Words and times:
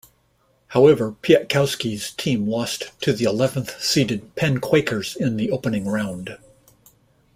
However 0.69 1.11
Piatkowski's 1.21 2.09
team 2.13 2.47
lost 2.47 2.89
to 3.01 3.13
the 3.13 3.25
eleventh 3.25 3.79
seeded 3.83 4.35
Penn 4.35 4.59
Quakers 4.59 5.15
in 5.15 5.37
the 5.37 5.51
opening 5.51 5.85
round. 5.85 6.39